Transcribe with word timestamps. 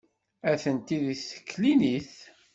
Atenti 0.51 0.97
deg 1.07 1.19
teklinit. 1.29 2.13